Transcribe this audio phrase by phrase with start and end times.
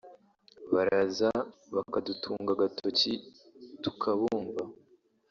[0.73, 1.29] “Baraza
[1.75, 3.13] bakadutunga agatoki
[3.83, 4.63] tukabumva